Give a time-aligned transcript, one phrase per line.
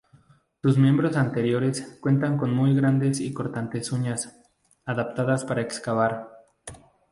[0.63, 4.35] Sus miembros anteriores cuentan con muy grandes y cortantes uñas,
[4.83, 6.39] adaptadas para excavar.